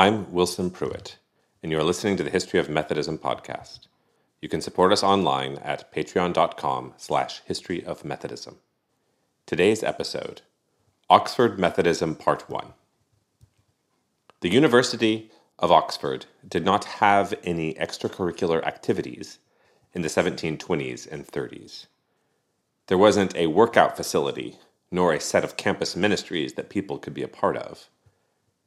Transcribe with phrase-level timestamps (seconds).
[0.00, 1.18] I'm Wilson Pruitt,
[1.62, 3.80] and you're listening to the History of Methodism podcast.
[4.40, 8.60] You can support us online at patreon.com slash history of Methodism.
[9.44, 10.40] Today's episode,
[11.10, 12.72] Oxford Methodism Part 1.
[14.40, 19.38] The University of Oxford did not have any extracurricular activities
[19.92, 21.88] in the 1720s and 30s.
[22.86, 24.56] There wasn't a workout facility,
[24.90, 27.90] nor a set of campus ministries that people could be a part of.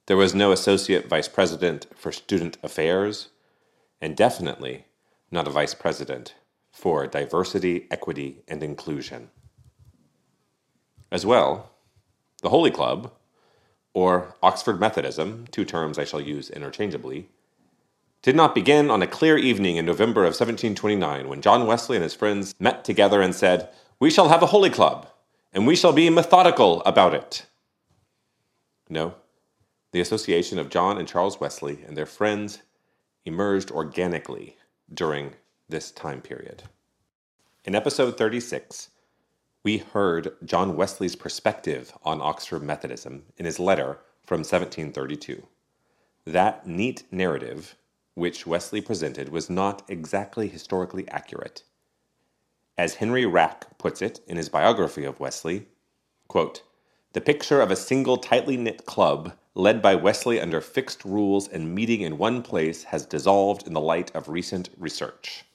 [0.05, 3.29] There was no associate vice president for student affairs,
[4.01, 4.85] and definitely
[5.31, 6.35] not a vice president
[6.71, 9.29] for diversity, equity, and inclusion.
[11.09, 11.71] As well,
[12.41, 13.13] the Holy Club,
[13.93, 17.29] or Oxford Methodism, two terms I shall use interchangeably,
[18.21, 22.03] did not begin on a clear evening in November of 1729 when John Wesley and
[22.03, 25.07] his friends met together and said, We shall have a Holy Club,
[25.53, 27.45] and we shall be methodical about it.
[28.89, 29.15] No,
[29.93, 32.63] the association of John and Charles Wesley and their friends
[33.25, 34.57] emerged organically
[34.91, 35.35] during
[35.69, 36.63] this time period.
[37.63, 38.89] In episode 36,
[39.63, 45.43] we heard John Wesley's perspective on Oxford Methodism in his letter from 1732.
[46.25, 47.75] That neat narrative,
[48.15, 51.63] which Wesley presented, was not exactly historically accurate.
[52.79, 55.67] As Henry Rack puts it in his biography of Wesley,
[56.27, 56.63] quote,
[57.13, 61.75] the picture of a single tightly knit club led by Wesley under fixed rules and
[61.75, 65.45] meeting in one place, has dissolved in the light of recent research.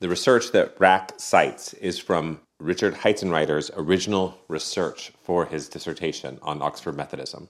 [0.00, 6.62] The research that Rack cites is from Richard Heitzenrater's original research for his dissertation on
[6.62, 7.48] Oxford Methodism.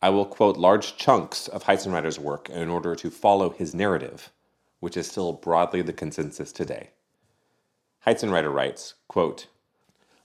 [0.00, 4.30] I will quote large chunks of Heitzenrater's work in order to follow his narrative,
[4.78, 6.90] which is still broadly the consensus today.
[8.06, 9.48] Heitzenrater writes, quote,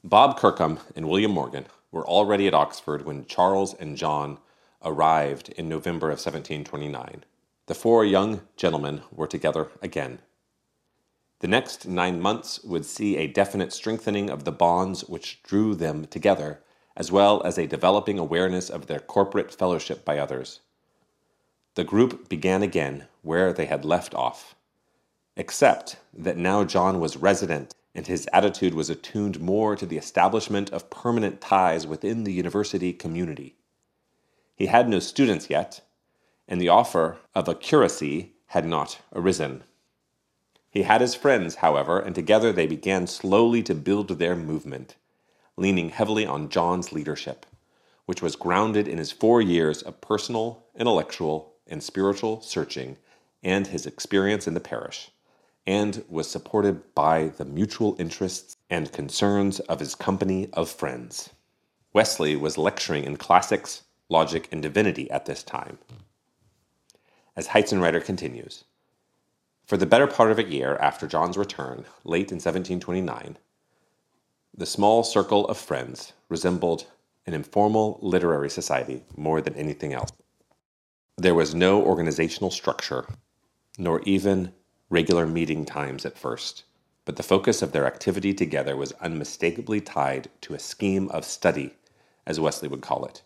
[0.04, 4.40] Bob Kirkham and William Morgan were already at Oxford when Charles and John
[4.84, 7.24] arrived in November of 1729.
[7.68, 10.20] The four young gentlemen were together again.
[11.40, 16.06] The next nine months would see a definite strengthening of the bonds which drew them
[16.06, 16.62] together,
[16.98, 20.62] as well as a developing awareness of their corporate fellowship by others.
[21.76, 24.56] The group began again where they had left off,
[25.36, 30.72] except that now John was resident and his attitude was attuned more to the establishment
[30.72, 33.56] of permanent ties within the university community.
[34.56, 35.82] He had no students yet,
[36.48, 39.64] and the offer of a curacy had not arisen.
[40.70, 44.96] He had his friends, however, and together they began slowly to build their movement,
[45.56, 47.46] leaning heavily on John's leadership,
[48.06, 52.98] which was grounded in his four years of personal, intellectual, and spiritual searching
[53.44, 55.12] and his experience in the parish
[55.66, 61.30] and was supported by the mutual interests and concerns of his company of friends.
[61.94, 65.78] Wesley was lecturing in classics, logic, and divinity at this time.
[67.36, 68.66] As Heitzenrater continues,
[69.66, 73.38] for the better part of a year after John's return, late in 1729,
[74.56, 76.86] the small circle of friends resembled
[77.26, 80.12] an informal literary society more than anything else.
[81.18, 83.08] There was no organizational structure,
[83.78, 84.52] nor even
[84.94, 86.66] regular meeting times at first,
[87.04, 91.74] but the focus of their activity together was unmistakably tied to a scheme of study,
[92.28, 93.24] as Wesley would call it.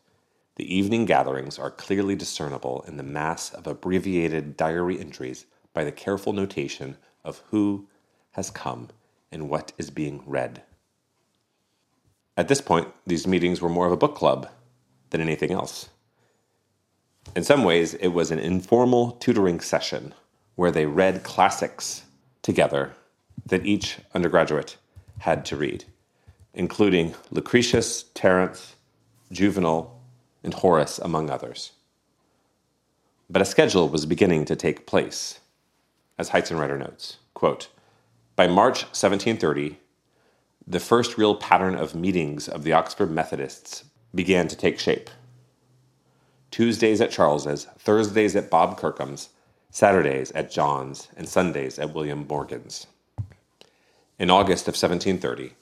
[0.56, 5.91] The evening gatherings are clearly discernible in the mass of abbreviated diary entries by the
[5.91, 6.95] careful notation
[7.25, 7.89] of who
[8.31, 8.88] has come
[9.29, 10.63] and what is being read.
[12.38, 14.50] At this point, these meetings were more of a book club
[15.09, 15.89] than anything else.
[17.35, 20.13] In some ways, it was an informal tutoring session
[20.57, 22.01] where they read classics
[22.41, 22.91] together
[23.45, 24.75] that each undergraduate
[25.19, 25.85] had to read,
[26.53, 28.75] including Lucretius, Terence,
[29.31, 30.01] Juvenal,
[30.44, 31.73] and Horace, among others.
[33.29, 35.41] But a schedule was beginning to take place,
[36.18, 37.18] as Heitzenrater notes.
[37.35, 37.69] Quote,
[38.35, 39.77] By March 1730,
[40.65, 43.83] the first real pattern of meetings of the Oxford Methodists
[44.15, 45.12] began to take shape.
[46.50, 49.30] Tuesdays at Charles's, Thursdays at Bob Kirkham's,
[49.69, 52.88] Saturdays at John's, and Sundays at William Morgan's.
[54.18, 55.54] In August of 1730,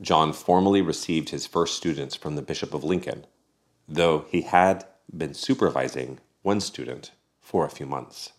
[0.00, 3.26] John formally received his first students from the Bishop of Lincoln,
[3.88, 7.10] though he had been supervising one student
[7.40, 8.32] for a few months.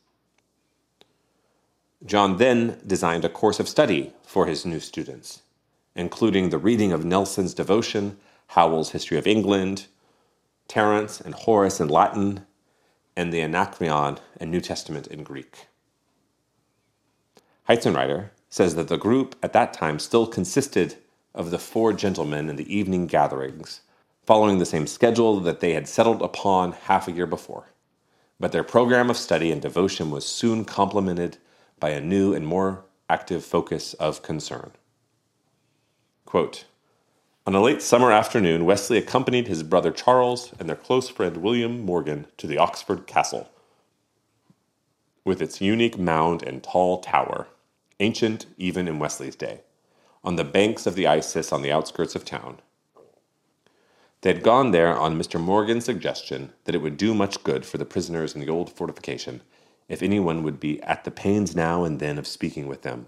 [2.03, 5.43] John then designed a course of study for his new students,
[5.95, 8.17] including the reading of Nelson's Devotion,
[8.47, 9.85] Howell's History of England,
[10.67, 12.47] Terence and Horace in Latin,
[13.15, 15.67] and the Anacreon and New Testament in Greek.
[17.67, 20.97] Heitzenrater says that the group at that time still consisted
[21.33, 23.81] of the four gentlemen in the evening gatherings,
[24.25, 27.67] following the same schedule that they had settled upon half a year before.
[28.39, 31.37] But their program of study and devotion was soon complemented
[31.79, 34.71] by a new and more active focus of concern.
[36.25, 36.65] Quote,
[37.47, 41.81] on a late summer afternoon, Wesley accompanied his brother Charles and their close friend William
[41.81, 43.49] Morgan to the Oxford Castle.
[45.25, 47.47] With its unique mound and tall tower,
[47.99, 49.61] ancient even in Wesley's day,
[50.23, 52.59] on the banks of the Isis on the outskirts of town.
[54.21, 55.39] They had gone there on Mr.
[55.39, 59.41] Morgan's suggestion that it would do much good for the prisoners in the old fortification
[59.89, 63.07] if anyone would be at the pains now and then of speaking with them.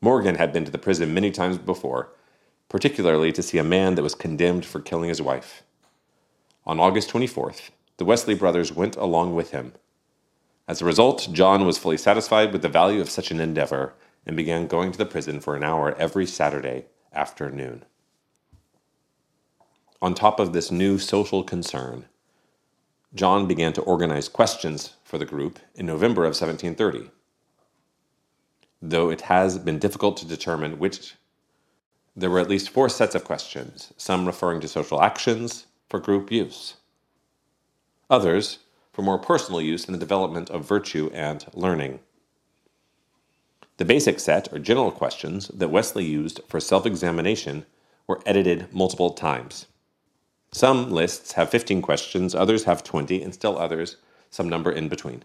[0.00, 2.10] Morgan had been to the prison many times before
[2.68, 5.62] particularly to see a man that was condemned for killing his wife.
[6.66, 9.72] On August 24th, the Wesley brothers went along with him.
[10.68, 13.94] As a result, John was fully satisfied with the value of such an endeavor
[14.26, 17.84] and began going to the prison for an hour every Saturday afternoon.
[20.02, 22.04] On top of this new social concern,
[23.14, 27.10] John began to organize questions for the group in November of 1730.
[28.82, 31.14] Though it has been difficult to determine which
[32.18, 36.32] there were at least four sets of questions, some referring to social actions for group
[36.32, 36.74] use,
[38.10, 38.58] others
[38.92, 42.00] for more personal use in the development of virtue and learning.
[43.76, 47.64] The basic set, or general questions, that Wesley used for self examination
[48.08, 49.66] were edited multiple times.
[50.50, 53.96] Some lists have 15 questions, others have 20, and still others
[54.30, 55.22] some number in between.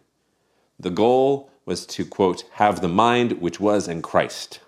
[0.80, 4.60] The goal was to, quote, have the mind which was in Christ,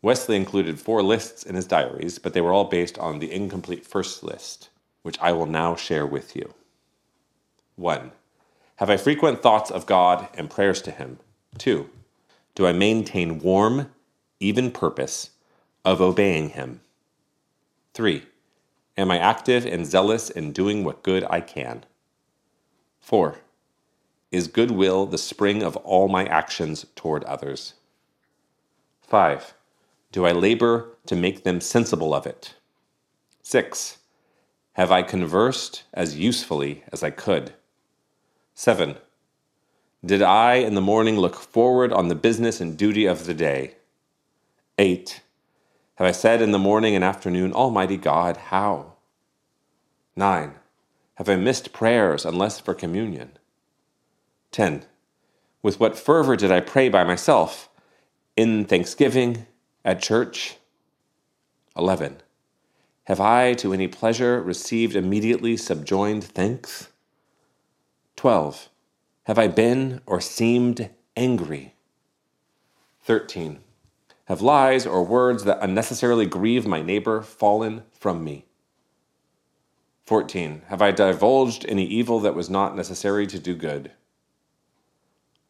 [0.00, 3.84] Wesley included four lists in his diaries, but they were all based on the incomplete
[3.84, 4.70] first list,
[5.02, 6.54] which I will now share with you.
[7.74, 8.12] 1.
[8.76, 11.18] Have I frequent thoughts of God and prayers to Him?
[11.58, 11.90] 2.
[12.54, 13.90] Do I maintain warm,
[14.38, 15.30] even purpose
[15.84, 16.80] of obeying Him?
[17.94, 18.24] 3.
[18.96, 21.84] Am I active and zealous in doing what good I can?
[23.00, 23.38] 4.
[24.30, 27.74] Is goodwill the spring of all my actions toward others?
[29.02, 29.54] 5
[30.12, 32.54] do I labor to make them sensible of it?
[33.42, 33.98] 6.
[34.74, 37.54] Have I conversed as usefully as I could?
[38.54, 38.96] 7.
[40.04, 43.74] Did I in the morning look forward on the business and duty of the day?
[44.78, 45.22] 8.
[45.96, 48.94] Have I said in the morning and afternoon, Almighty God, how?
[50.14, 50.54] 9.
[51.16, 53.32] Have I missed prayers unless for communion?
[54.52, 54.84] 10.
[55.60, 57.68] With what fervor did I pray by myself?
[58.36, 59.47] In thanksgiving,
[59.88, 60.58] at church?
[61.74, 62.18] 11.
[63.04, 66.88] Have I to any pleasure received immediately subjoined thanks?
[68.16, 68.68] 12.
[69.24, 71.74] Have I been or seemed angry?
[73.04, 73.60] 13.
[74.26, 78.44] Have lies or words that unnecessarily grieve my neighbor fallen from me?
[80.04, 80.64] 14.
[80.66, 83.92] Have I divulged any evil that was not necessary to do good?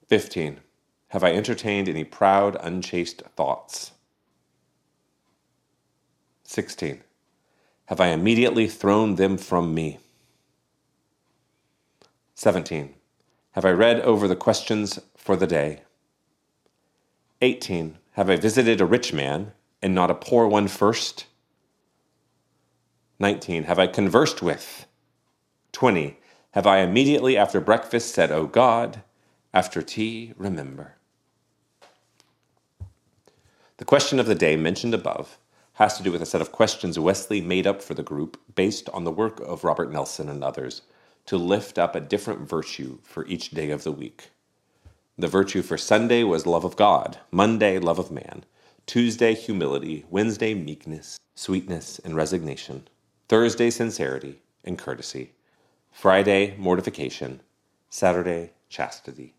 [0.07, 0.61] 15.
[1.09, 3.95] Have I entertained any proud, unchaste thoughts?
[6.49, 7.03] 16.
[7.87, 9.99] Have I immediately thrown them from me?
[12.37, 12.95] 17.
[13.53, 15.83] Have I read over the questions for the day?
[17.43, 17.99] 18.
[18.13, 21.27] Have I visited a rich man and not a poor one first?
[23.19, 23.65] 19.
[23.65, 24.87] Have I conversed with?
[25.73, 26.17] 20.
[26.53, 29.03] Have I immediately after breakfast said, O God,
[29.53, 30.95] after tea, remember?
[33.77, 35.37] The question of the day mentioned above
[35.79, 38.89] has to do with a set of questions Wesley made up for the group based
[38.89, 40.83] on the work of Robert Nelson and others
[41.25, 44.31] to lift up a different virtue for each day of the week.
[45.17, 48.45] The virtue for Sunday was love of God, Monday, love of man,
[48.87, 52.89] Tuesday, humility, Wednesday, meekness, sweetness, and resignation,
[53.29, 55.31] Thursday, sincerity and courtesy,
[55.93, 57.41] Friday, mortification,
[57.89, 59.35] Saturday, chastity.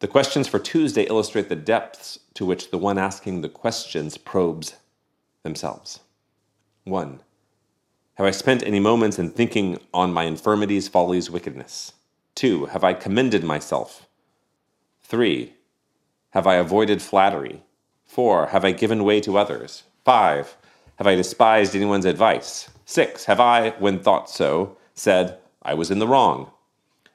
[0.00, 4.74] The questions for Tuesday illustrate the depths to which the one asking the questions probes
[5.42, 6.00] themselves.
[6.84, 7.20] 1.
[8.14, 11.94] Have I spent any moments in thinking on my infirmities, follies, wickedness?
[12.34, 12.66] 2.
[12.66, 14.06] Have I commended myself?
[15.02, 15.54] 3.
[16.30, 17.62] Have I avoided flattery?
[18.04, 18.48] 4.
[18.48, 19.84] Have I given way to others?
[20.04, 20.56] 5.
[20.96, 22.68] Have I despised anyone's advice?
[22.84, 23.24] 6.
[23.24, 26.50] Have I, when thought so, said, I was in the wrong?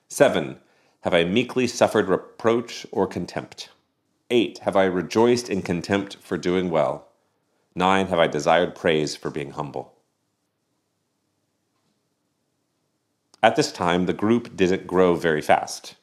[0.07, 0.57] 7.
[1.01, 3.69] Have I meekly suffered reproach or contempt?
[4.31, 4.59] 8.
[4.59, 7.07] Have I rejoiced in contempt for doing well?
[7.75, 9.93] Nine, have I desired praise for being humble.
[13.43, 15.95] At this time, the group didn't grow very fast.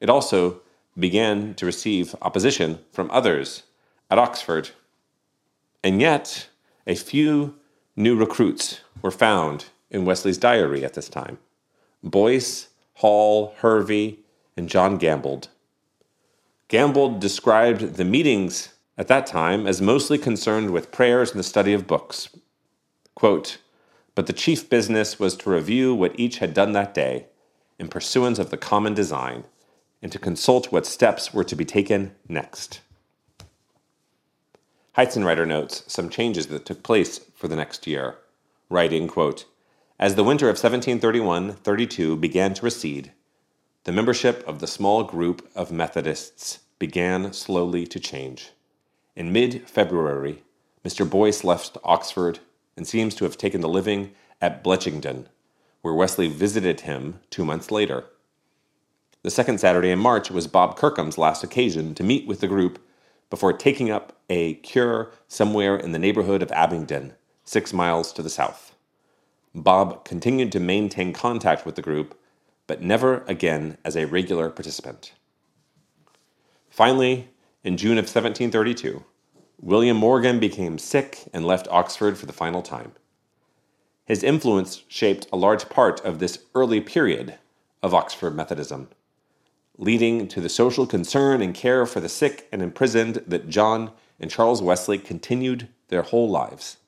[0.00, 0.60] It also
[0.98, 3.62] began to receive opposition from others
[4.10, 4.70] at Oxford.
[5.82, 6.48] And yet,
[6.86, 7.54] a few
[7.96, 11.38] new recruits were found in Wesley's diary at this time
[12.02, 14.18] Boyce, Hall, Hervey,
[14.56, 15.48] and John Gambold.
[16.68, 21.72] Gambold described the meetings at that time as mostly concerned with prayers and the study
[21.72, 22.28] of books.
[23.14, 23.58] Quote,
[24.14, 27.26] but the chief business was to review what each had done that day
[27.78, 29.44] in pursuance of the common design
[30.02, 32.80] and to consult what steps were to be taken next.
[34.96, 38.18] Heitzenrater notes some changes that took place for the next year,
[38.68, 39.46] writing, quote,
[39.98, 43.12] As the winter of 1731 32 began to recede,
[43.84, 48.50] the membership of the small group of Methodists began slowly to change.
[49.14, 50.42] In mid February,
[50.84, 51.08] Mr.
[51.08, 52.38] Boyce left Oxford
[52.76, 55.26] and seems to have taken the living at Bletchington,
[55.82, 58.04] where Wesley visited him two months later.
[59.22, 62.80] The second Saturday in March was Bob Kirkham's last occasion to meet with the group
[63.28, 67.12] before taking up a cure somewhere in the neighborhood of Abingdon,
[67.44, 68.74] six miles to the south.
[69.54, 72.18] Bob continued to maintain contact with the group,
[72.66, 75.12] but never again as a regular participant.
[76.70, 77.28] Finally,
[77.64, 79.04] in June of 1732,
[79.60, 82.92] William Morgan became sick and left Oxford for the final time.
[84.04, 87.38] His influence shaped a large part of this early period
[87.82, 88.88] of Oxford Methodism,
[89.78, 94.30] leading to the social concern and care for the sick and imprisoned that John and
[94.30, 96.78] Charles Wesley continued their whole lives.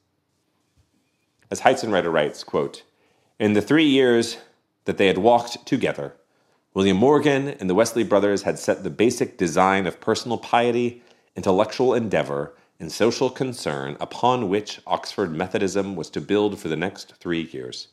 [1.51, 2.83] As Heitzenrater writes, quote,
[3.39, 4.39] In the three years
[4.87, 6.17] that they had walked together,
[6.75, 11.05] William Morgan and the Wesley brothers had set the basic design of personal piety,
[11.37, 17.15] intellectual endeavor, and social concern upon which Oxford Methodism was to build for the next
[17.21, 17.89] three years.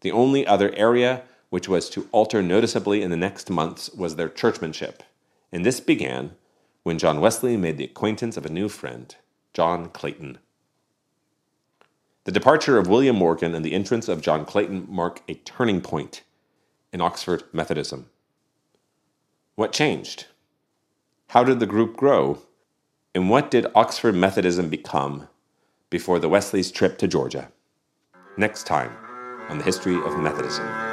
[0.00, 4.30] The only other area which was to alter noticeably in the next months was their
[4.30, 5.02] churchmanship,
[5.52, 6.32] and this began
[6.84, 9.14] when John Wesley made the acquaintance of a new friend,
[9.52, 10.38] John Clayton.
[12.24, 16.22] The departure of William Morgan and the entrance of John Clayton mark a turning point
[16.92, 18.10] in Oxford Methodism.
[19.54, 20.26] What changed?
[21.28, 22.42] How did the group grow?
[23.14, 25.28] And what did Oxford Methodism become
[25.90, 27.50] before the Wesleys' trip to Georgia?
[28.36, 28.92] Next time
[29.48, 30.91] on the History of Methodism.